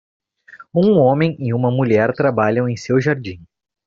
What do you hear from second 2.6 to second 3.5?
em seu jardim.